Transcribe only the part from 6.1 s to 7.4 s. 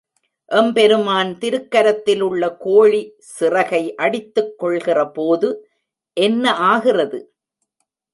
என்ன ஆகிறது?